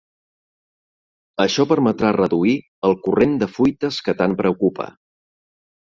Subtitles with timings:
[1.45, 2.57] Això permetrà reduir
[2.91, 4.93] el corrent de fuites que tant preocupa.